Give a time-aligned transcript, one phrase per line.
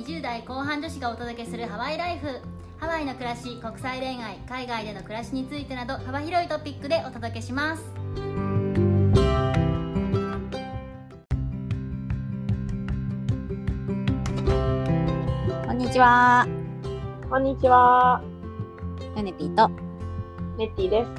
[0.00, 2.40] 20代後半女子がお届けするハワイライフ
[2.78, 7.84] ハワイの暮らし国際恋愛海外での暮らしについてなど幅広いトピックでお届けします
[15.66, 16.46] こんにちは。
[17.28, 18.22] こんにちは、
[19.16, 19.68] ヨネピーと。
[20.56, 21.10] ネッティです。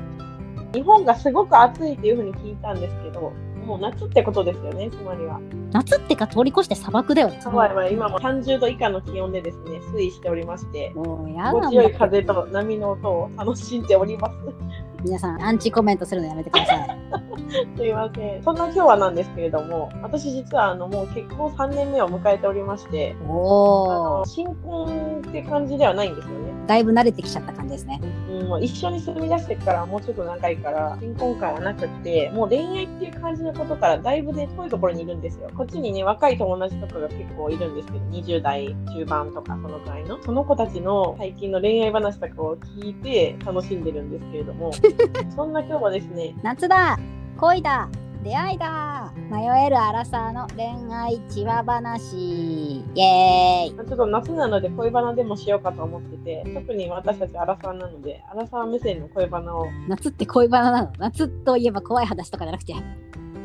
[0.74, 3.34] 日本がすごく暑いっていうふうに聞いたんですけど、
[3.72, 5.40] もう夏ってことですよね、つまりは。
[5.72, 7.40] 夏ってか通り越して砂漠だよね。
[7.42, 14.36] ハワイは今も30度以下の気温でですね、推移しておりまして、もうやだ心地よい風と波の音を楽しんでおります。
[15.06, 17.00] 皆さん、アンチコメントするのやめてください。
[17.78, 18.44] すいません。
[18.44, 26.51] そんな今日はなんですけれども、私実はあのもう結婚3年目を迎えておりまして、あおの新婚って感じではないんですよね。
[26.64, 26.68] ー。
[26.68, 28.00] だいぶ慣れてきちゃった感じですね。
[28.30, 35.50] うん、もう一緒に住み出してからもうちょっと長いから、新婚会はなくって、もう恋愛っていう感じのことからだいぶね、遠いところにいるんですよ。
[35.56, 40.22] こっちにね、若い友達とかが結構いるんですけど、20代中盤とかそのくらいの。
[40.24, 44.72] その子たちの最近の恋愛話とかを聞いて楽しんでるんですけれども、
[45.36, 46.98] そんな今日はですね、夏だ
[47.38, 47.90] 恋だ
[48.24, 49.12] 出会いだ。
[49.32, 52.78] 迷えるアラサーの恋愛ちわ話。
[52.78, 53.76] イエーイ。
[53.76, 60.92] ちょっと夏なので恋バナでもしようかと思ってて、特に私たちアラサーなので、アラサー目線の恋バナを、夏って恋バナなの？
[61.00, 62.76] 夏といえば怖い話とかじゃなくて。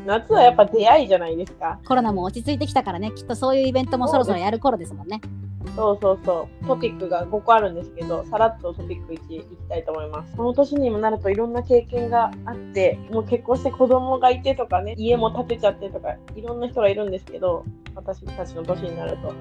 [0.05, 1.79] 夏はやっぱ出会いじゃないですか。
[1.85, 3.11] コロナも落ち着いてきたからね。
[3.13, 5.21] きっとそういうイベントもそろそろやる頃ですもんね
[5.75, 6.67] そうそうそう。
[6.67, 10.35] トピックが5個あるんですけど、さらっとトピック1いきたいと思います。
[10.35, 17.63] この年にもなるといろんな経験があって、もう結婚して子供がいてとかね、家も建てちゃってとか、いろんな人がいるんですけど、
[17.95, 19.33] 私たちの年になると。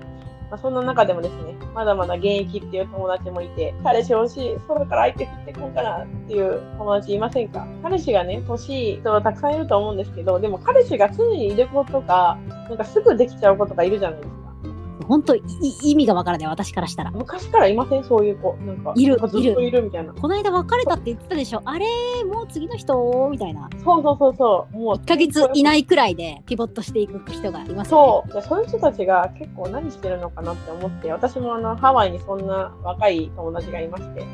[0.48, 7.66] まあ、そんな中でもですね、まだまだ現役っていう友達もいて、彼氏欲しい、空から相手振ってこんかなっていう友達いませんか？
[7.82, 12.38] 彼氏がね、欲しい人はたくさんいると思うんですけど、でも彼氏が常にいる子とか、
[12.69, 14.45] なんかすぐできちゃう子とかいるじゃないですか。
[15.06, 15.42] 本当い
[15.82, 18.04] 意味がわからない私からしたら昔からいません？
[18.04, 18.56] そういう子。
[18.66, 20.12] なんか、いるずっといるみたいな。
[20.12, 21.62] この間別れたって言ってたでしょ？
[21.64, 21.86] あれ
[22.25, 23.28] もう次の人？
[23.31, 24.76] みたいなそうそうそうそう。
[24.76, 28.32] もう、1ヶ月以内くらいでピボットしていく人がいますよねそう。
[28.32, 34.25] でそういう人たちが結構何してるのかなって思って、私もあの、ハワイにそんな若い友達がいまして、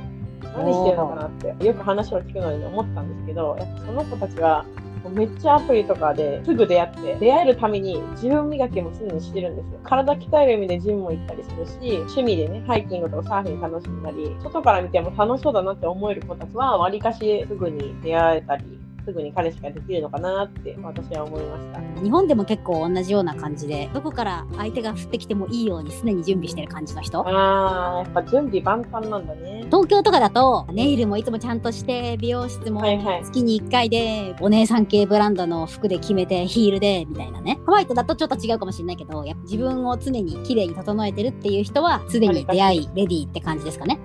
[0.57, 4.65] 何してるのかなって、よく話を聞くのに思ったんですけど、やっぱその子たちは、
[5.11, 9.81] めっちゃアプリとかですぐ出会って、出会えるために自分磨きも常にしてるんですよ。
[9.83, 18.65] 体鍛える意味でジムも行ったりするし、趣味でね、ハイキングとかサーフィン楽しんだり、外から見ても楽しそうだなって思える子たちは、わりかしすぐに出会えたり、
[19.05, 22.03] すぐに彼氏ができるのかなって私は思いました。
[22.03, 29.65] 日本でも結構同じような感じでどこから相手が降ってきてもいいように常に準備してる感じの人ああ、やっぱ準備万端なんだね。
[29.67, 32.83] 東京とかだとネイルもいつもちゃんとして美容室も
[33.23, 43.99] 月に1回でお姉さん系ブランドの服で決めてヒールでみたいなねハワイとだとちょっと違うかもしれないけどやっぱ自分を常に綺麗に整えてるっていう人は常に出会いレディーって感じですかね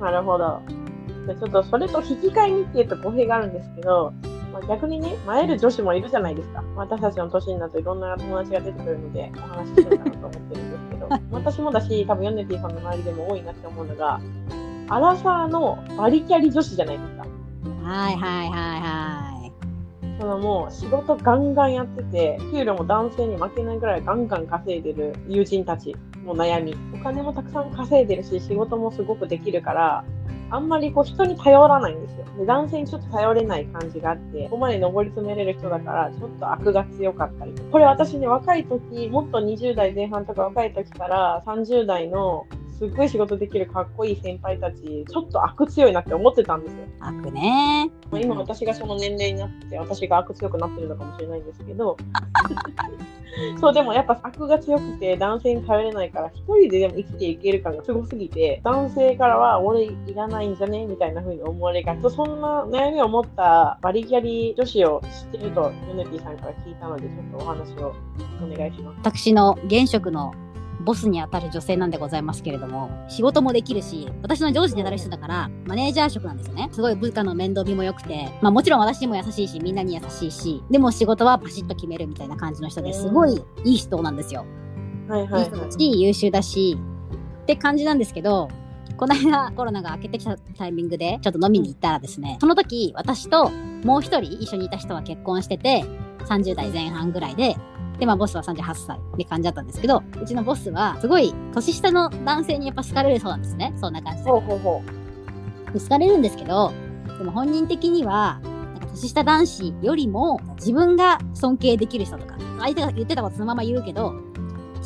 [0.00, 0.85] なるほど。
[1.26, 4.12] でちょっとそれと引き換えにっていうと語弊があるんですけど、
[4.52, 6.64] まあ、逆にね、会える女子もいるじゃないですか。
[6.76, 14.20] 私たちの年になるといろんな友達が出てくるので、お話ししようかなと思ってるんですけど、 私もだし、多分ヨネティさんの周りでも多いなって思うのが、
[14.88, 17.26] アラサーのバリキャリ女子じゃないですか。
[17.82, 19.36] はいはいはいはい
[20.18, 25.94] そのもう仕事ガンガンやってて、給料も男性に負けないぐらいガンガン稼いでる友人たち
[26.24, 26.74] の悩み。
[26.94, 30.04] お金もたくさん稼いでるし、仕事もすごくできるから、
[30.50, 32.24] あんまりこう人に頼らないんですよ。
[32.38, 37.52] で男性にちょっと頼れない感じがあって、ここまで上り詰めれる人だから、ちょっと悪が強かったり。
[37.72, 42.46] これ私ね、若い時、もっと20代前半とか若い時から30代の
[42.78, 46.78] すっごい仕事できるかっこいい先輩たち、ちょっと悪強いなって思ってたんですよ。
[47.00, 51.96] 悪ねまあ、今私がその年齢になって私が悪強くなってるのかもしれないんですけど
[53.60, 67.94] そうでもやっぱ悪が強くて男性に頼れないから一人ででも生きていける感がすごすぎて男性からは俺いらないんじゃねみたいな風に思われがちそんな悩みを持ったバリキャリ女子を知ってるとヨネティさんから聞いたのでちょっとお話を
[68.42, 68.98] お願いします。
[69.00, 70.32] 私の現職の
[70.86, 76.68] ボスにあたる女性なんでございますけれども仕事もできるし私の上司になる人だからマネージャー職なんですよね。
[76.72, 83.34] すごい部下の面倒見も良くてまあもちろん私にも優しいしみんなに優しいしでも仕事はパシッと決めるみたいな感じの人ですごい
[83.64, 84.46] いい人なんですよ。
[85.08, 85.44] はいはいい。
[85.44, 86.78] い人だし優秀だし
[87.42, 88.48] って感じなんですけど
[88.96, 95.84] この間コロナが明けてきたタイミングでちょっと飲みに行ったらですねその時私ともう一人一緒にいた人は結婚してて
[96.20, 97.56] 30代前半ぐらいで
[97.98, 103.72] でまあボスは38歳って感じだったんですけどうちのボスはすごい年下の男性にやっぱ好かれるそうなんですね。
[103.76, 104.30] そんな感じで。
[104.30, 104.82] ほうほうほ
[105.72, 106.72] で好かれるんですけど
[107.18, 114.14] でも本人的にはなんか年下男子よりも自分が尊敬できる人とか相手が言ってたことそのまま言うけど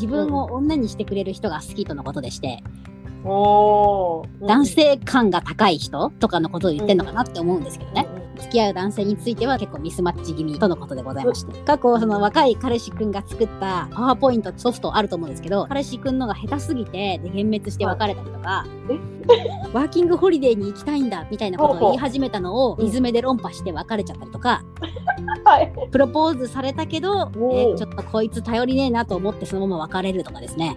[0.01, 2.63] 自分を女にしてくれる人が好きとのことでして、
[3.23, 4.47] おー。
[4.47, 8.06] 男性感が高い人とかのことを言ってんのかなって思うんですけどね。
[8.50, 11.56] 付き合う男性については結構ミスマッチ気味とのことでございまして。
[11.62, 18.67] 過去その若い彼氏くんが作ったパワーポイントソフトあると思うんですけど彼氏くんのが下手すぎてで幻滅して別れたりとか
[19.73, 24.64] ワーキングホリデーに行きたいんだみたいなことを言い始めたのをリズムで論破して別れちゃったりとか
[25.44, 25.73] はい。
[25.93, 30.76] プロポーズされたけど、おーえちょっとこいつ頼りねえなと思ってそのまま別れるとかですね。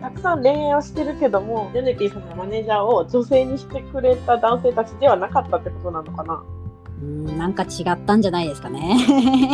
[0.00, 6.42] たくさん恋愛をしてるけども、ヨネピーさんのマネージャーを女性にしてくれた男性たちではなかったってことなのかな？
[7.02, 8.96] うーんなんか違ったんじゃないですかね。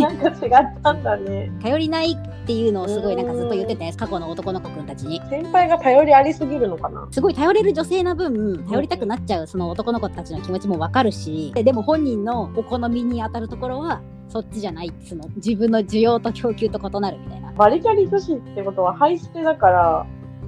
[0.00, 1.52] なんか違ったんだね。
[1.62, 5.20] 頼りないっていうのをすごいなんかずっと言ってて過去の男の子くんたちに。
[5.28, 7.06] 先輩が頼りありすぎるのかな。
[7.10, 17.44] すごい頼れる女性な分頼りたくなっちゃうその男の子たちの気持ちもわかるしででも本人のお好みに当たるところはそっちじゃないその自分の需要と供給と異なるみたいな。
[17.56, 20.06] バリキャリ女子ってことはハイスペだから、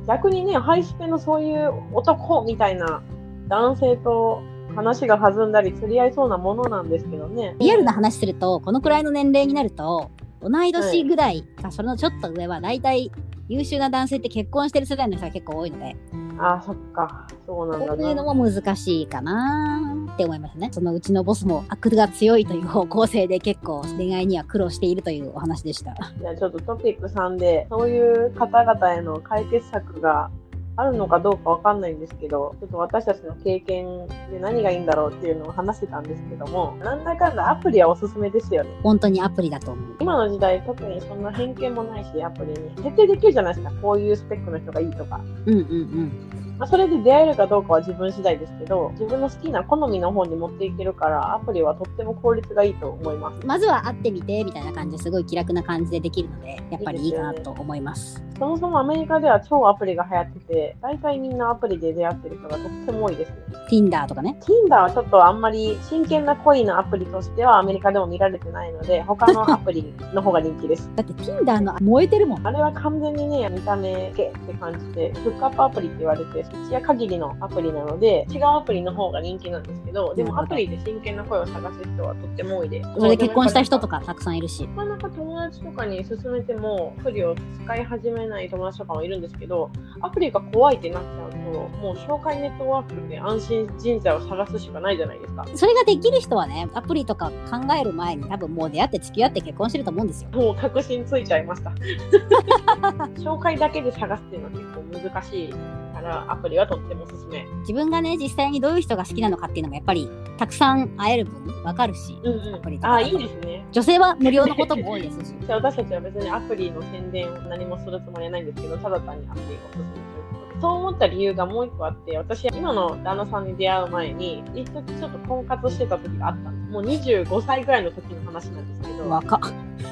[0.09, 3.03] 逆にね、ハイスペのそういう男みたいな
[3.49, 4.43] 男性と
[4.77, 7.57] 話が弾んだり釣り合いそうなものなんですけどね。
[7.59, 13.11] リアルな話するとこのくらいの年齢になると同い年ぐらいかそれのちょっと上は大体
[13.49, 15.97] 優秀な男性って結婚してる世代の人が結構多いので
[16.39, 17.27] ああ、そっか。
[17.47, 18.35] そうなんだそういうのな。
[18.35, 20.69] も難しいかなって思いますね。
[20.73, 25.95] そのうちのボスも悪が強いという方向性で結構恋愛には苦労しているというお話でした。
[26.21, 30.31] じゃあちょっとトピック3で、そういう方々への解決策が
[30.79, 38.71] あるのかどうかわかんないんですけど、ちょっと私たちの経験で何がいいんだろうっていうのを話してたんですけども、なんだかんだアプリはおすすめですよね。
[38.83, 39.97] 本当にアプリだと思う。
[40.01, 42.71] 今の時代特にそんな偏見もないし、アプリに。
[42.77, 43.73] 設定できるじゃないですか。
[43.81, 45.21] こういうスペックの人がいいとか。
[45.47, 46.47] うんうんうん。
[46.59, 53.47] まあ、それで出会えるかどうかは自分次第ですけど、自分の好きな好みの方に持っていけるから、アプリはとっても効率がいいと思います。
[53.47, 58.25] まずは会ってみてみたいな感じですごい気楽な感じでできるので、やっぱりいいかなと思います。
[58.39, 63.37] そもそもアメリカでは超アプリが流行ってて、大体みんなアプリで出会ってる人がとっても多いですね。
[63.71, 64.39] Tinder とかね。
[64.41, 70.91] Tinder はちょっとあんまり真剣な恋のアプリとしてはアメリカでも見られてないので、他のアプリの方が人気です。
[70.97, 72.47] だって Tinder の燃えてるもん。
[72.47, 82.89] あれは完全にね、見た目系って感じで、フックアップアプリって言われて、一夜限りのアプリなので、違うアプリの方が人気なんですけど、でもアプリで真剣な声を探す人はとっても多いです。
[82.97, 83.97] それで結婚した人とか。
[84.01, 84.67] かたくさんいるし。
[84.69, 87.35] なかなか友達とかに勧めても、アプリを
[87.65, 89.71] 使い始めない友達とかもいるんですけど、
[90.01, 91.39] アプリが怖いってなっちゃうと、
[91.79, 95.47] もう紹介ネットワークで安心人材を探すしかないじゃないですか。
[95.55, 100.31] それができる人はね、アプリとか考える前に多分もう出会って付き合って結婚してると思うんですよ。
[100.31, 101.71] もう確信ついちゃいました。
[103.21, 105.55] 紹介だけで探すっていうのは結構難しい
[105.97, 107.47] から、アプリはとってもおすすめ。
[107.61, 113.65] 自分がね、実際にどういう人が好きなのかっていうのもやっぱりたくさん会える分わかるし、うんアプリとかあ、いいですね。
[113.73, 115.35] 女性は無料のことも多いですし。
[115.49, 120.16] 私たちは別にアプリの宣伝を何もするつもりはないんですけど、ただ単にアプリをおすすめ。
[120.61, 126.73] そう思った理由がもう一個あって、私は今の旦那さんに出会う前に、一時ちょっと婚活してた時があったんです。
[126.73, 129.41] もう25歳ぐらいの時の話なんですけど、若っ。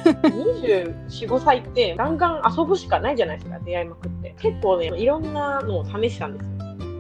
[0.05, 4.35] 24、5歳ってガンガン遊ぶしかないじゃないですか、出会いまくって。
[4.39, 6.51] 結構ね、いろんなのを試したんですよ。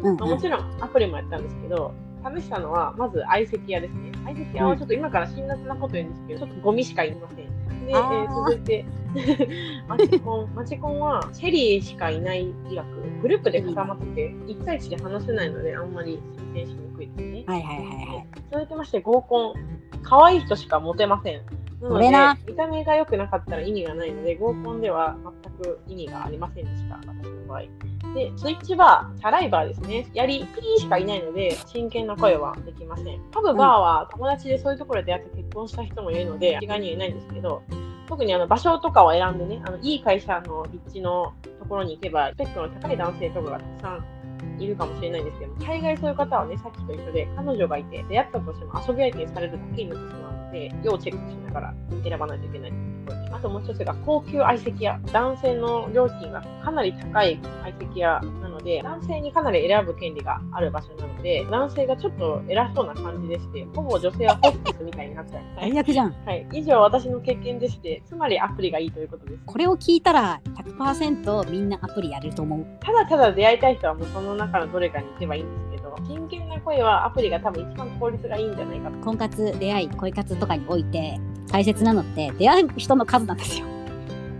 [0.04, 1.94] うんまあもちろんアプリもやったんですけど、
[2.36, 4.12] 試したのは、まず相席屋ですね。
[4.24, 7.53] 相席屋はちょっと今から辛辣なこと言うんですけど、ちょっとゴミしかいません。
[7.86, 8.84] で、えあーー続いて、
[9.88, 10.54] マチコン。
[10.54, 12.86] マチコンは、チェリーしかいない医学。
[13.22, 17.44] グループで固まってて、1対1で話せないので、あんまり進展しにくいですね。
[17.46, 17.92] はいはいはいは
[18.22, 18.26] い。
[18.52, 19.54] 続きまして、合コン。
[20.02, 21.42] 可愛い人しかモテません。
[21.80, 28.14] なので見た目が良くなかったら意味がないので、合コンでは全く意味がありませんでした、私の場合。
[28.14, 30.06] で、スイッチバー、サライバーですね。
[30.12, 33.20] やり、ピーしかいないので、真剣な声はできません。
[33.30, 37.62] パブバーは友達でそういうところで出会って結婚した人もいるので、気がにはいないんですけど、
[38.06, 52.93] 特にあの場所とかを選んでね、あのいい会社の立地のところに行けば、スペックの高い男性とかがたくさんいるかもしれないんですけど、大概そういう方はね、さっきと一緒で、彼女がいて、出会ったとしても遊び相手にされるだけになってしまうので、要チェックしながら選ばないといけない。
[53.32, 54.98] あともう一つが、高級相席屋。
[55.12, 65.58] 男性の料金がかなり高い相席屋なので、男性にかなり選ぶ権利がある場所なので、男性がちょっと偉そうな感じでして、ほぼ女性はホステスみたいになっちゃう。
[65.58, 66.14] はい最悪じゃん。
[66.24, 69.42] はい、以上私の経験でして、つまりアプリがいいということです。
[69.44, 70.40] これを聞いたら
[70.78, 72.66] 100%みんなアプリやれると思う。
[72.80, 78.98] ただただ出会いたい人はもうその中のどれかに行けばいいんですけど、真剣な声はアプリが多分一番効率がいいんじゃないかと。
[78.98, 83.66] 婚活、出会い、恋活とかにおいて大切なのって出会う人の数なんですよ。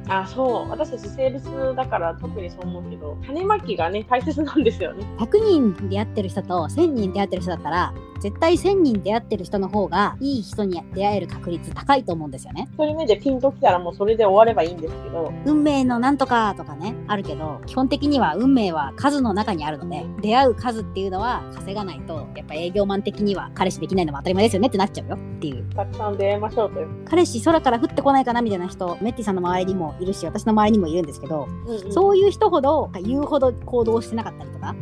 [0.07, 7.95] あそう私たちセールスだから特にそう思うけど種まきがね大切なんですよね100人出会ってる人と1000人出会ってる人だったら
[8.25, 12.71] 絶対1000人出会ってる人の方がいい人に出会える確率高いと思うんですよね。
[12.79, 15.31] 1人目でピンときたらもうそれで終わればいいんですけど。
[15.45, 25.69] 運命のなんとかとかねあるけど基本的には運命は数の中にあるので出会う数っていうのは稼がないとやっぱ営業マン的には彼氏できないのも当たり前ですよねってなっちゃうよっていう。
[25.75, 31.93] たくさん出会いましょうという、彼氏空から降ってこないかなみたいな人メッティさんの周りにもいるし私の周りにもいるんですけど、うんうん。
[31.93, 34.75] そういう人ほど言うほど行動してなかったりとか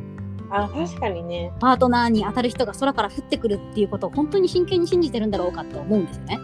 [0.55, 6.39] あ確かにねパートナーに当たる人が空から降ってくるっていうことを本当に真剣に信じてるんだろうかって思うんですよね。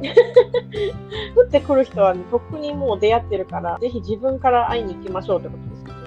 [1.36, 5.98] 降ってくる人は、ね、とっくにもう出会ってるからぜひ自分から会いに行きましょうってことですよね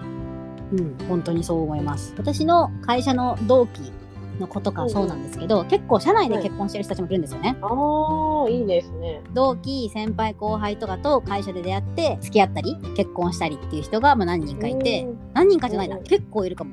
[0.71, 2.13] うん、本当にそう思います。
[2.17, 3.91] 私の会社の同期
[4.39, 7.57] の子とかそうなんですけど、結構社内で結婚してる人たちもいるんですよね。
[7.61, 16.71] ああいいですね同期、先輩、後輩とかと会社で出会って付き合ったり、結婚したりっていう人がまあ何人かいて、何人かじゃないな、うん結構いるかも。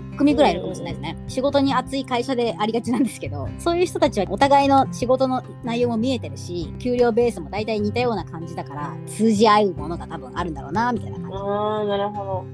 [0.00, 1.16] 10組ぐらいいるかもしれないですね。
[1.28, 11.36] 仕事に熱い会社でありがちなんですけど、そういう人たちはお互いの仕事の内容も見えてるし、給料ベースも大体似たような感じだから、通じ合うものが多分あるんだろうな、みたいな感じ。
[11.36, 12.44] ああなるほど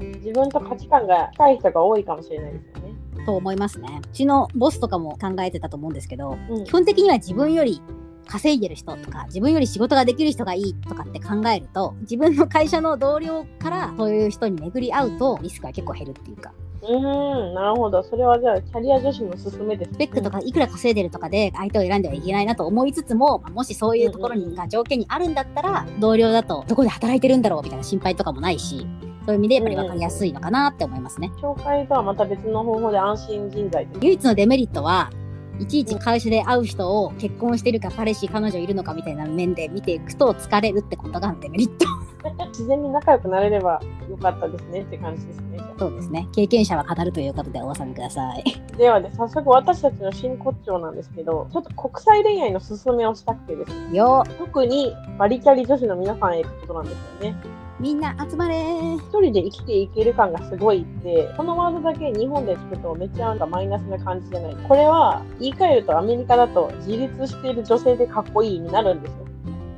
[0.00, 2.94] 自分と価値観が近い人が多いかもしれないですよね
[3.26, 4.00] と思いますね。
[4.02, 7.82] うちのボスとかも考えてたと思うんですけど、うん基本的には自分より
[8.26, 16.52] 稼いでる人とか、自分より仕事ができる人がいいとかって考えると、自分の会社の同僚からそういう人に巡り合うとリスクが結構減るっていうか、
[16.82, 18.02] うーんなるほど。
[18.02, 28.86] それはじゃあキャリア女子のすすめですスペックとかいくら稼いでるとかで相手を選んではいけないなと思いつつも、まあもしそういうところにが条件にあるんだったら、同僚だとどこで働いてるんだろうみたいな心配とかもないし、
[29.26, 31.30] そういう意味でやっぱり分かりやすいのかなって思いますね。
[31.42, 35.10] 紹介とはまた別の方法で安心人材唯一のデメリットは
[35.58, 41.86] いちいち会社で会う人を結婚してるか彼氏彼女いるのかみたいな面で見ていくと疲れるってことがデメリット
[42.48, 45.58] 自然に仲良くなれればよかったですねって感じですね。
[45.78, 46.28] そうですね。
[46.32, 48.44] 経験者は語るということでお納めください。
[48.74, 53.96] あ ではね早速私たちの真骨頂なんですけどちょっと国際恋愛のすすめをしたくてですね。
[53.96, 54.24] よ。
[54.38, 57.36] 特にバリキャリ女子の皆さんへってことなんですよね。
[57.78, 58.56] みんな集まれ。
[58.56, 64.56] ー一人で生きていける感がすごいってこのワードだけ日本で聞くとめっちゃなんかマイナスな感じじゃない。
[64.68, 69.29] これは言い換えるとアメリカだと自立している女性でかっこいいになるんですよ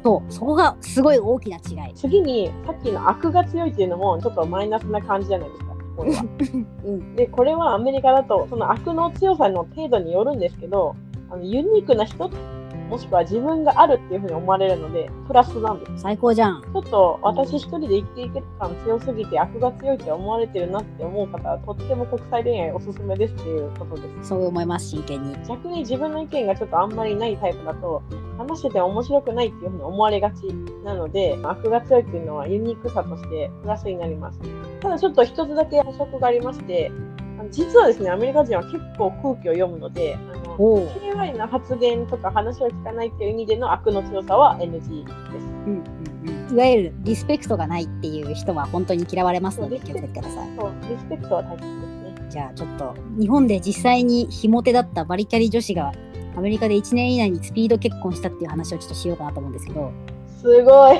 [0.02, 1.94] そうそこがすごい大きな違い。
[1.94, 5.72] 次にさっきの悪が強いっていうのもちょっとマイナスな感じじゃないですか。
[5.96, 6.24] これは
[6.84, 7.16] うん。
[7.16, 10.96] でこれはアメリカだとその悪の強さの程度によるんですけど
[11.30, 12.30] あのユニークな人
[12.92, 16.02] もしくは自分があるっていうふうに思われるのでプラスなんです。
[16.02, 16.60] 最高じゃん。
[16.60, 24.28] ちょっと私一人で生きていける感強すぎて悪が強いって思われてるなって思う方はとっても国際恋愛おすすめですっていうことです。
[24.28, 24.90] そう思います。
[24.90, 25.34] 真剣に。
[25.48, 28.02] 逆に自分の意見がちょっとあんまりないタイプだと
[28.36, 30.42] 話してて面白くないっていうふうに思われがち
[30.84, 34.38] なので悪が強いっていうのはユニークさとしてプラスになります。
[34.80, 36.92] ただちょっと一つだけ補足がありまして
[37.52, 44.92] 実はですねアメリカ人は結構空気を読むのであのおお、KY な発言とか話を聞かないっていう意味での悪の強さは NG です。
[45.66, 45.84] うん
[46.24, 50.56] うんうん、いわゆるリスペクトがないっていう人は本当に嫌われますので気をつけてください。
[50.56, 52.28] そうリスペクトは大切ですね。
[52.30, 55.92] じゃあちょっと日本で実際にひも手だったバリキャリ女子が
[56.36, 59.92] アメリカで1年以内にスピード結婚したっていう話をちょっとしようかなと思うんですけど。
[60.40, 60.98] すごい。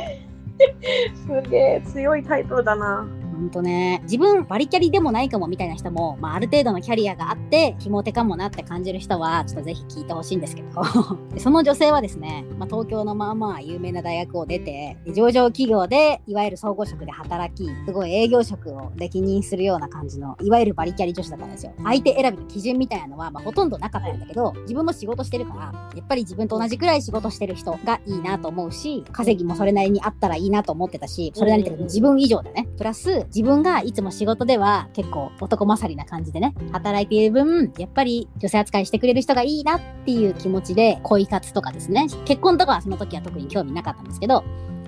[1.42, 3.06] すげえ強いタイトルだな。
[3.21, 10.82] ほんとね自分バリキャリでもないかもみたいな人も、まあ、ある程度のキャリアがあってひも手かもなって感じる人はちょっとぜひ聞いてほしいんですけど。
[11.38, 21.72] その女性はですね、まあ、東京のまあまあ有名な大学を出て上場企業でいわゆる総合職で働きすごい営業職を歴任するような感じのいわゆるバリキャリ女子だったんですよ。
[21.82, 32.68] 相手選びの基準みたいなのは、まあ、ほとんどなかったんだけど自分も仕事してるからやっぱり自分と同じくらい仕事してる人がいいなと思うし稼ぎもそれなりにあったらいいなと思ってたしそれなりに自分以上でね。
[32.76, 42.06] プラス自分がいつも仕事では結構男勝りな感じでね働いている分やっぱり女性扱いしてくれる人がいいなっていう気持ちで恋活とかですね。
[42.24, 44.44] 結婚とかはその時は特に興味なかったんですけど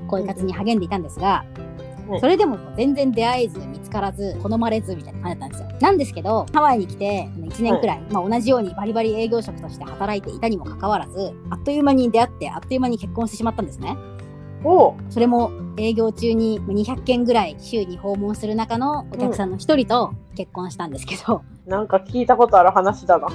[0.08, 1.74] 恋活に励んでいたんですが、はい
[2.20, 5.78] それでも全然出会えず見つからず好まれずみたいな感じだったんですよ。
[5.80, 13.96] なんですけどハワイに来て1年くらい、まあ、同じようにバリバリ営業職として働いていたにもかかわらずあっという間に出会ってあっという間に結婚してしまったんですね
[14.64, 23.28] おうそれも営業中に200件ぐらい週に訪問する中のお客さんの一人と結婚したんですけど、なんか聞いたことある話だな。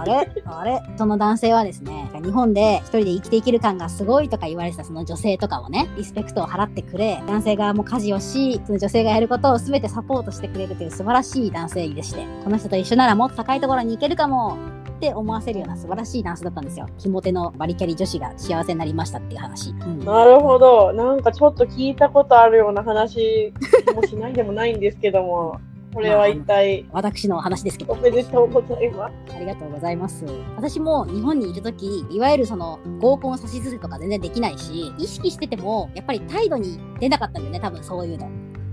[0.00, 0.30] あれ？
[0.44, 0.82] あれ？
[0.96, 14.58] その男性はですね、日本で一人で生きていける感がすごいとか言われてたその女性とかをね、リスペクトを払ってくれ、男性側も家事をし、その女性がやることを全てサポートしてくれるという素晴らしい男性でして、この人と一緒ならもっと高いところに行けるかも
[14.94, 16.86] って思わせるような素晴らしいダンスだったんですよ。
[16.98, 19.70] ひも手のバリキャリ女子が幸せになりましたっていう話。
[19.70, 20.92] うんなるほど。
[20.92, 23.52] なんかちょっと聞いたことあるような話
[23.94, 25.60] もしないでもないんですけども、
[25.94, 27.96] これは一体私の話ですけどお。
[27.96, 29.34] めでとうございます。
[29.34, 30.24] ありがとうございます。
[30.56, 38.28] 私も日本にいるとき、いわゆるその合コン差しすせとか全然できないし、意識してても、やっぱり態度に出なかったんだよね、多分そういうの。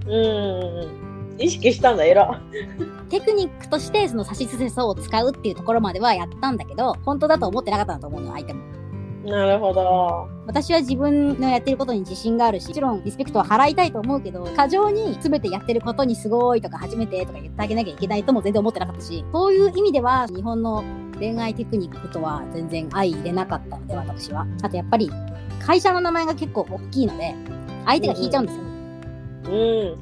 [0.07, 1.10] うん。
[1.41, 2.41] 意識したんだ、偉。
[3.09, 8.61] テクニックとしてその差しすせそを使うっていうところまではやったんだけど、本当だと思ってなかったんだと思うの、相手も。
[9.23, 10.27] なるほど。
[10.47, 20.83] 私は自分のやってることに自信があるし、もちろんリスペクトは払いたいと思うけど、過剰に全てやってることにすごいとか初めてとか言ってあげなきゃいけないとも全然思ってなかったし、そういう意味では日本の
[21.19, 24.47] 恋愛テクニックとは全然相入れなかったので、私は。
[24.63, 25.11] あとやっぱり
[25.63, 27.35] 会社の名前が結構大きいので、
[27.85, 28.63] 相手が引いちゃうんですよ。
[28.63, 28.70] うん。
[29.45, 29.49] う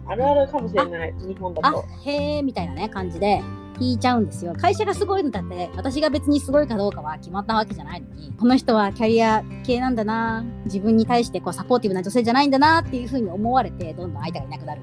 [0.08, 1.14] んあるあるかもしれない。
[1.20, 3.42] 日本だと。、へえみたいなね、感じで。
[3.80, 4.54] 聞いちゃうんですよ。
[4.60, 14.82] 会社がすごいのだって、私が別にすごいかどうかは決まったわけじゃないのに、この人はキャリア系なんだな、自分に対してこうサポーティブな女性じゃないんだなっていうふうに思われて、どんどん相手がいなくなる。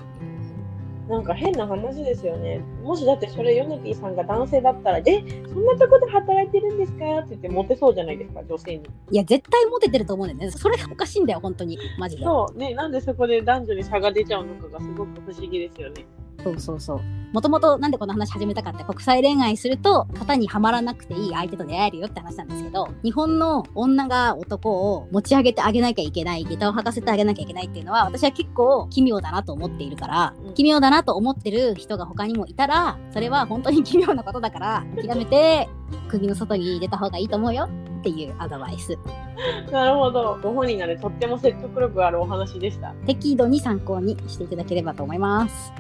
[1.09, 2.61] なんか変な話ですよね。
[2.83, 5.03] もしだってそれ、ヨネピーさんが男性だったら、え、
[5.47, 7.19] そんなとこで働いてるんですか？
[7.19, 8.85] って言ってモテそうじゃないですか、女性に。
[9.13, 10.51] いや、絶対モテてると思うんだよね。
[10.51, 11.79] それがおかしいんだよ、本当に。
[11.99, 12.25] マジで。
[12.25, 16.05] そう、ね、なんでそこで男女に差が出ちゃうのかがすごく不思議ですよね。
[16.47, 17.01] そうそうそう。
[17.33, 35.69] もともとなんでこの話始めたかって国際恋愛すると型にはまらなくていい相手と出会えるよって話なんですけど日本の女が男を持ち上げてあげなきゃいけない下駄を履かせてあげなきゃいけないっていうのは私は結構奇妙だなと思っているから、うん奇妙だなと思ってる人が他にもいたらそれは本当に奇妙なことだから諦めて
[36.09, 38.97] 釘の外に出た方がいいと思うよっていうアドバイス
[39.71, 40.39] なるほど。
[40.43, 42.95] ご本人なんでとっても説得力あるお話でした。
[43.07, 45.73] 適度に参考にしていただければと思います。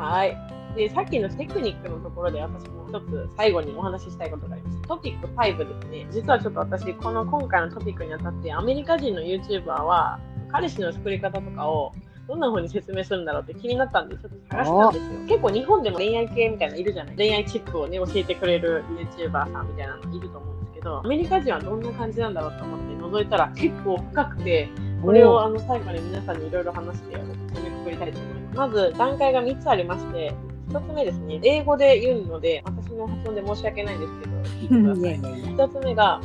[0.00, 0.36] はい。
[0.74, 4.82] で、さっきのテクニックのところで私も一つ最後にお話ししたいことがあります。
[4.82, 6.06] トピック5ですね。
[6.10, 11.92] 実はちょっと私、この今回のトピックにあたって、アメリカ人の YouTuber は、彼氏の作り方とかを
[12.26, 15.20] どんな風に説明するんだろうって気になったんで、ちょっと探したんですよ。
[15.26, 18.84] 結構日本でも恋愛系みたいなのいるじゃない恋愛チップをね、教えてくれる
[19.18, 24.68] YouTuber さんみたいなのいると思うんですけど、アメリカ人はどんな感じなんだろうと思って覗いたら結構深くて、
[25.02, 28.39] これをあの最後に皆さんにいろいろ話して締めくくりたいと思います。
[28.54, 30.32] まず段階が3つありまして、
[30.70, 35.02] 1つ目ですね、英語で言うので、私の発音で申し訳ないんですけど、聞いてください。
[35.02, 36.20] いやいやいや1つ目が、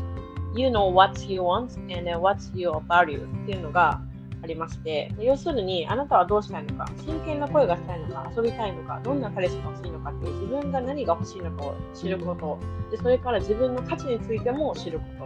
[0.55, 4.01] You know what you want and what's your value っていうのが
[4.45, 12.59] ありまして、要するに、あなたはどうしたいのか、真剣な声がしたいのか、遊びたいのか、どんな彼氏が欲しいのかっていう自分が何が欲しいのかを知ること、
[12.91, 15.05] でそれから自分の価値についても知るこ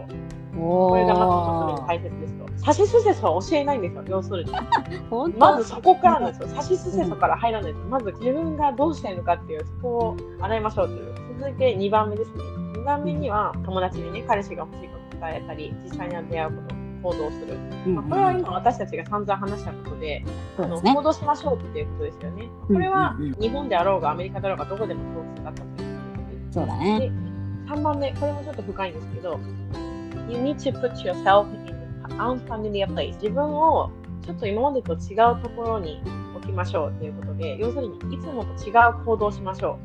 [0.58, 2.64] これがまず一つ目に大切ですと。
[2.64, 4.52] 差しすせそは教えないんですよ、要するに。
[5.38, 6.48] まずそこからなんですよ。
[6.48, 7.78] 差しすせそから入らないと。
[7.90, 11.14] まず自分がどうしたいのかっていう、そこを洗いましょうという。
[11.38, 12.42] 続いて2番目ですね。
[12.74, 17.56] 2番目には友達にね、彼氏が欲しいことを伝えたり、実際に出会うこと、行動する。
[17.86, 20.24] うんまあ、これは今私たちが散々話したことで、
[20.58, 22.48] あの行動しましょうっていうことですよね。
[22.68, 26.52] うんこれはうんうん日本であろうがアメリカだろうがどこでも共通だったということです。
[26.52, 27.00] そうだね。
[27.00, 27.30] で
[27.70, 29.38] 3番目、これもちょっと深いんですけど、
[30.28, 31.80] You need to put yourself in
[32.18, 33.14] unfamiliar place.
[33.14, 33.90] 自分を
[34.24, 36.00] ちょっと今までと違うところに
[36.36, 39.78] 置きましょうということで、要するにいつもと違う行動をしましょ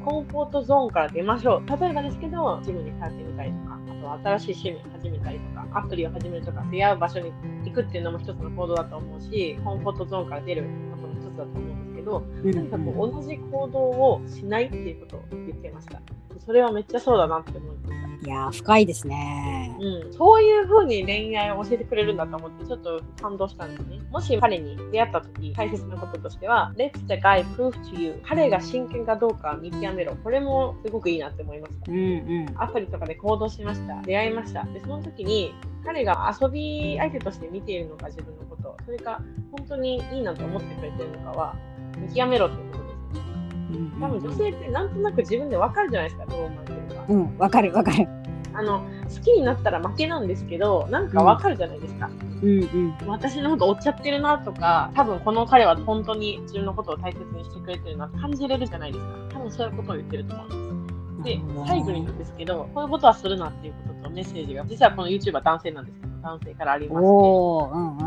[0.00, 0.04] う。
[0.04, 1.80] コンフォートゾーンから出ましょう。
[1.80, 7.32] 例えばですけど、ジムに通ってみたりとか、あとは新しい趣味を始めたりとか、アプリを始めるとか、出会う場所に
[7.64, 16.00] 行くっていうのも一つの行動だと思うし、コンフォートゾーンから出ることの一つだと思うんですけど、うんとにかく同じ行動をしないっていうことを言っていました。
[16.44, 18.11] それはめっちゃそうだなって思いました。
[18.24, 19.76] いやー、深いですね。
[19.80, 23.98] うん、そういう風に恋愛を教えてくれるんだと思ってちょっと感動したんですね。
[24.12, 30.14] もし彼に出会った時大切なこととしては Let the guy prove to you 彼が真剣かどうか見極めろ。
[30.22, 31.98] これもすごくいいなって思いましたうん。
[31.98, 32.00] う
[32.44, 32.54] ん。
[32.56, 34.00] アプリとかで行動しました。
[34.02, 34.62] 出会いました。
[34.66, 35.52] で、その時に
[35.84, 41.56] 彼が遊び相手として見ているのか自分のこと、それか本当にいいなと思ってくれてるのかは
[41.98, 43.90] 見極めろってことですね。
[44.00, 46.71] 多分女性ってなんとなく自分でわかるじゃないですか、どう思われてるか。
[47.08, 48.08] うん、わかるわかる。
[48.54, 52.10] あの好きになったら負けなんですけどなんかわかるじゃないですか、
[52.42, 52.94] うんうん。
[53.06, 59.12] 私のこと追っちゃってるなとか多分この彼は本当に自分のことを大切にしてくれてるなって感じれるじゃないですか。
[59.32, 61.38] 多分そういうことを言ってると思うんです。
[61.38, 67.06] で最後になんですけどこういうことはするなっていうこととメッセージが実はこの YouTuber は男性なんですけど男性からありまして。
[67.06, 68.02] うんう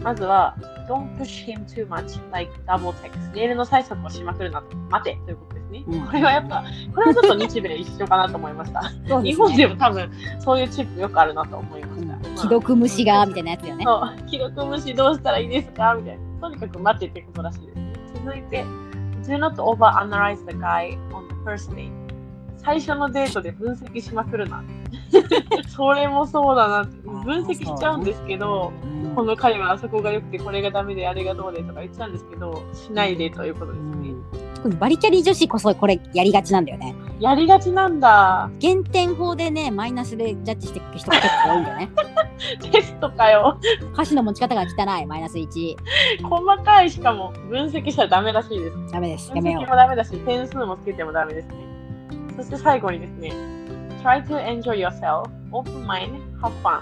[0.00, 0.02] ん。
[0.02, 0.56] まずは
[0.88, 4.76] Don't push him too much like double text メールの催促をしまくるなと。
[4.90, 12.16] 待てということですね、うんこれはやっぱこれはちょっと日米一緒かなと思いましたね日本でも多分そういうチップよくあるなと思いました。
[12.16, 13.84] うん既読無視がみたいなやつよね。
[14.26, 16.40] 既読無視どうしたらいいですかみたいな。
[16.40, 17.92] とにかく待ってってことらしいですね。
[18.24, 18.64] 続いて、
[19.24, 21.90] Do not overanalyze the guy on the first date.
[22.56, 24.62] 最初のデートで分析しまくるな。
[25.68, 26.84] それもそうだな。
[27.24, 34.14] 分析しちゃうんですけど、うんこの彼はあそこが良くてこれがダメであれがどうでとか言っちゃうんですけど、しないでということですね。
[34.62, 36.94] 特にバリキャリ女子こそこれやりがちなんだよね。
[37.18, 38.48] やりがちなんだ。
[38.60, 41.90] 減点法でね、マイナスでジャッジしていく人が結構多いんだよね。
[42.70, 43.58] テストかよ。
[43.94, 45.76] 箸の持ち方が汚い、マイナス1。
[46.22, 48.92] 細かいしかも分析したらダメらしいです。
[48.92, 49.32] ダメです。
[49.32, 51.54] 分析もダメだし、点数もつけてもダメですね。
[52.36, 53.32] そして最後にですね、
[54.04, 56.80] try to enjoy yourself, open mind, have fun。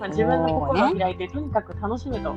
[0.00, 2.34] まあ、自分の心を開いて、とにかく楽しめと。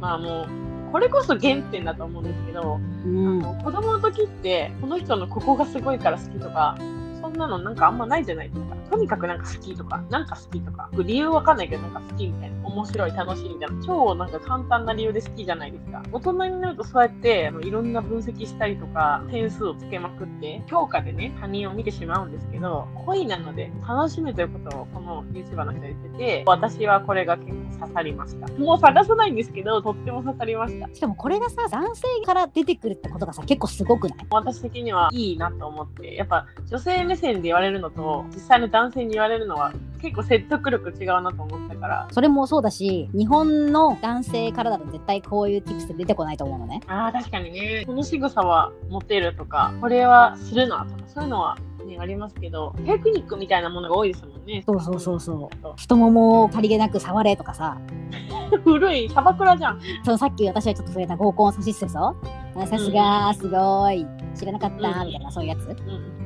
[0.00, 0.59] まあもう、
[0.90, 3.08] これこそ原点だと思うんですけど、う。
[3.08, 3.42] うん。
[3.42, 6.76] 子供の時って、この人のここがすごいから好きとか、
[7.20, 8.79] そんなのなんかあんまないじゃないですか。
[8.90, 16.02] とにかくなんか好きとか、なんか好きとか、理由わかんないけどなんか好きみたいな、面白い、楽しいみたいな、超なんか簡単な理由で好きじゃないですか。
[16.12, 28.46] 大人になるとそうやってあのいろんな分析したりとか、点数をつけまくって、評価でね、他人を見てしまうんですけど、恋なので楽しむということをこの YouTuber の人は言ってて、私はこれが結構刺さりました。
[28.54, 30.88] もう探さないんですけど、とっても刺さりました。
[30.94, 34.18] しかもこれがさ、男性から出てくるってことがさ、結構すごくない？
[34.30, 46.80] 私的にはいいなと思ってやっぱ女性目線で言われるのと実際の男性に言われるのは結構説得力違うなと思ったからそれもそうだし、日本の男性からだと絶対こういう tips って出てこないと思うのね。
[46.86, 51.58] あー確かにねこの仕草はモテるとかこれはするなとかそういうのは、
[51.90, 54.62] ね、ありますけどテクニックみたいなものが多いですもんね。
[54.64, 55.74] そうそうそうそう。
[55.76, 57.78] 太ももをさりげなく触れとかさ、
[58.64, 59.80] 古いキャバクラじゃん。
[60.04, 62.14] そのさっき私はちょっと触れた合コン差しすせそ
[62.56, 64.06] あさすがすごい。
[64.34, 65.06] 知らなかったうん。
[65.06, 65.66] みたいなそういうやつ。
[65.68, 66.20] うん。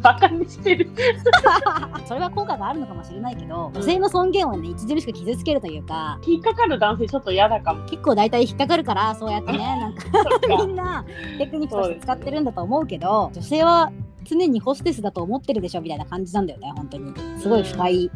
[0.00, 0.90] バカにしてる。
[2.06, 7.84] それは効果があるのかもしれないけど女性の尊厳をね著しく傷つけるというか引っかかる男性ちょっと嫌だかも。
[7.84, 9.58] 結構大体引っかかるからそうやってね。
[9.58, 10.04] なんか。
[10.66, 11.04] みんな
[11.38, 13.92] テクニックとして使ってるんだと思うけど女性は
[14.24, 17.14] 常にホステスだと思ってるでしょみたいな感じなんだよね本当に。
[17.40, 18.10] すごい深い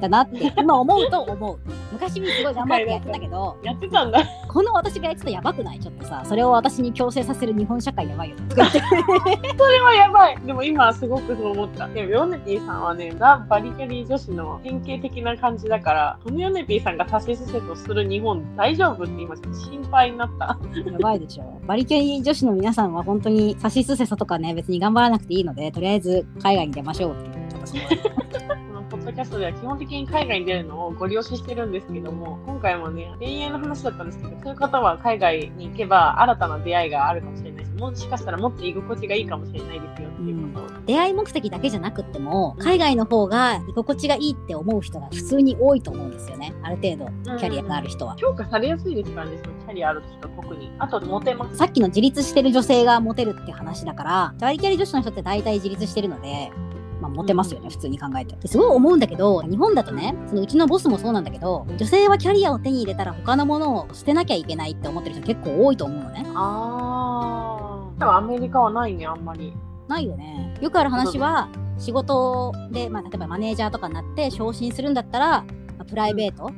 [0.00, 1.58] だなって今思うと思う
[1.92, 5.80] 昔すごい頑張ってやってたけどやってたんだこの私がやってたやばくない？
[5.80, 8.42] ちょっとさそれを私に強制させる日本社会やばいよね
[9.58, 10.38] それはやばい。
[10.44, 11.88] でも今すごくそう思った。
[11.88, 20.58] でもヨネピーさんはね、ザ・バリキャリー女子の典型的な感じだから、このヨネピーさんが差しすせとする日本大丈夫って今心配になった。
[20.90, 21.60] やばいでしょ。
[21.66, 28.67] バリキャリ女子の皆さんは本当に差しすせそとかね、別に頑張らなくていいので、とりあえず海外に出ましょうっていう。
[29.12, 40.68] キャストでは基本的に海外に出るのをご利用ししてるんですけども、今回もね、恋愛の話だったんですけど、そういう方は海外に行けば新たな出会いがあるかもしれないし、もしかしたらもっと居心地がいいかもしれないですよっていうことを。
[40.86, 46.54] 出会い目的だけじゃなくっても、海外の方が居心地がいいって思う人が普通に多いと思うんですよね。
[46.62, 48.16] ある程度、キャリアがある人は。
[48.16, 50.70] 評価されやすいですからね、そのキャリアある人特に。
[50.78, 51.56] あと、モテます。
[51.56, 56.50] さっきの自立してる女性がモテるって話だから、バリキャリ女子の人って大体自立してるので、
[57.00, 58.34] まあ、モテますよね、普通に考えて。
[58.36, 66.24] ですごい思うんだけど、日本だとね、そのうちのボスもそうなんだけど、女性はキャリアを手に入れたら他のものを捨てなきゃいけないって思ってる人結構多いと思うのね。
[66.34, 67.98] あー。
[67.98, 69.52] でもアメリカはないね、あんまり。
[69.88, 70.56] ないよね。
[70.60, 75.44] よくある話は、仕事で、まあ、例えばマネージャーとかになって昇進するんだったら、ま
[75.80, 76.50] あプライベート、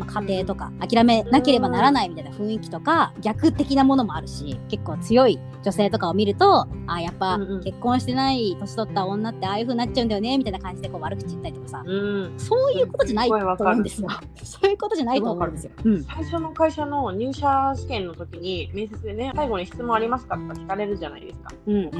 [0.00, 12.34] まあ、家庭とか諦めなければならないみたいな雰囲気とか、逆的なものもあるし、結構強い女性とかを見ると、あやっぱ結婚してない年取った女ってああいう風になっちゃうんだよね、みたいな感じでこう悪口言ったりとかさ、うん。
[12.38, 14.08] そういうことじゃないと思うんですよ。
[14.42, 15.72] そういうことじゃないと思うんですよ。
[15.84, 16.04] うん。
[16.04, 21.52] 最初の会社の入社試験の時に、面接でね、最後に質問ありますかとか聞かれるじゃないですか。
[21.66, 21.90] うんうん。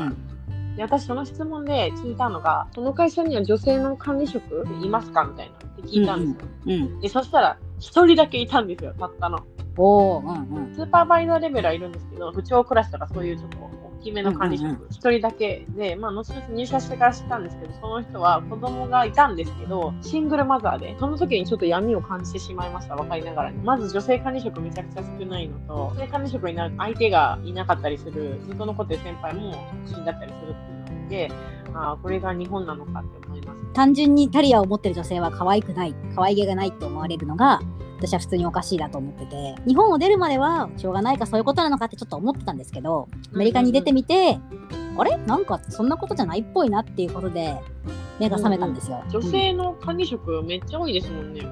[0.76, 5.24] で私、その質問で聞いたのが、その会社には女性の管理職いますか？
[5.24, 6.48] みたいなって聞いたんですよ。
[6.66, 7.00] うん。
[7.00, 9.38] で、そしたら、一人だけいたんですよ、たったの。
[9.76, 10.74] おー、うんうん。
[10.74, 23.58] スーパーバイザーレベルはいるんですけど、部長クラスとかそういうちょっと大きめの管理職うんうん、一、人だけで、まあ、後々入社してから知ったんですけど、その人は子供がいたんですけど、シングルマザーで、その時にちょっと闇を感じてしまいました、若いながらに。
[23.62, 29.52] まず女性管理職めちゃくちゃ少ないのと、女性管理職になる相手がいなかったりする、ずっと残ってる先輩も
[29.86, 31.32] 独身だったりするっていうので、
[31.72, 33.20] ああ、これが日本なのかって。
[33.72, 37.60] 単純にキャリアを持ってる女性は可愛くない、可愛げがないって思われるのが、
[37.98, 44.38] 私は普通におかしいなと思ってて、日本を出るまでは、しょうがないかそういうことなのかってちょっと思ってたんですけど、アメリカに出てみて、
[44.96, 45.16] あれ？
[45.18, 47.58] なんかそんなことじゃないっぽいなっていうことで、
[48.18, 49.02] 目が覚めたんですよ。
[49.10, 51.42] 女性の管理職めっちゃ多いですもんね。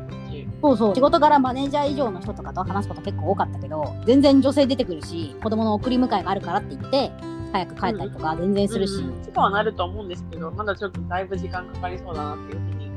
[0.61, 0.95] そうそう。
[0.95, 7.11] 仕事柄マネージャー以上の人とかと話すこと結構多かったけど、全然女性出てくるし、子供の送り迎えがあるからって言って、
[7.53, 8.95] 早く帰ったりとか全然するし。
[9.03, 12.91] うんうん、とはなると思うんですけど、まだちょっとだいぶ時間かかりそうだなっていうふうに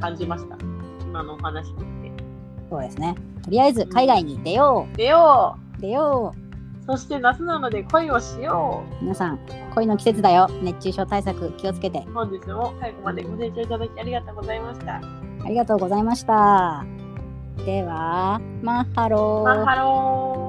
[0.00, 0.56] 感じました。
[1.02, 2.24] 今のお話聞いて。
[2.70, 3.14] そうですね。
[3.42, 4.96] とりあえず海外に出よう。
[4.96, 5.80] 出よう。
[5.80, 6.48] 出よう。
[6.86, 9.04] そして夏なので恋をしよう。
[9.04, 9.38] 皆さん、
[9.74, 10.48] 恋の季節だよ。
[10.62, 12.00] 熱中症対策気をつけて。
[12.14, 14.96] 本日も最後までご清聴いただきありがとうございました。
[14.96, 15.00] あ
[15.48, 16.86] りがとうございました。
[17.66, 20.47] では、 Mahalo。Mahalo。